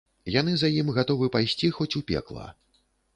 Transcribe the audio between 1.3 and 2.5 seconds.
пайсці хоць у пекла.